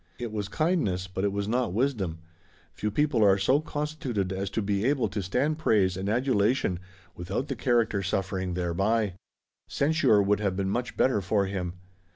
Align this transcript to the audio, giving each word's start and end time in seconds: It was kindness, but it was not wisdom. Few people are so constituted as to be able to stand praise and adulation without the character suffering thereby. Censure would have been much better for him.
It 0.17 0.31
was 0.31 0.47
kindness, 0.47 1.05
but 1.05 1.23
it 1.23 1.31
was 1.31 1.47
not 1.47 1.73
wisdom. 1.73 2.21
Few 2.73 2.89
people 2.89 3.23
are 3.23 3.37
so 3.37 3.59
constituted 3.61 4.33
as 4.33 4.49
to 4.49 4.61
be 4.63 4.83
able 4.83 5.07
to 5.09 5.21
stand 5.21 5.59
praise 5.59 5.95
and 5.95 6.09
adulation 6.09 6.79
without 7.15 7.49
the 7.49 7.55
character 7.55 8.01
suffering 8.01 8.55
thereby. 8.55 9.13
Censure 9.69 10.19
would 10.23 10.39
have 10.39 10.55
been 10.55 10.71
much 10.71 10.97
better 10.97 11.21
for 11.21 11.45
him. 11.45 11.73